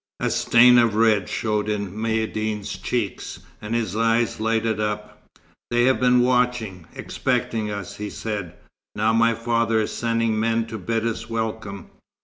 A 0.19 0.31
stain 0.31 0.79
of 0.79 0.95
red 0.95 1.29
showed 1.29 1.69
in 1.69 1.91
Maïeddine's 1.95 2.75
cheeks, 2.75 3.39
and 3.61 3.75
his 3.75 3.95
eyes 3.95 4.39
lighted 4.39 4.79
up. 4.79 5.23
"They 5.69 5.83
have 5.83 5.99
been 5.99 6.21
watching, 6.21 6.87
expecting 6.95 7.69
us," 7.69 7.97
he 7.97 8.09
said. 8.09 8.55
"Now 8.95 9.13
my 9.13 9.35
father 9.35 9.79
is 9.81 9.91
sending 9.93 10.39
men 10.39 10.65
to 10.69 10.79
bid 10.79 11.05
us 11.05 11.29
welcome." 11.29 11.91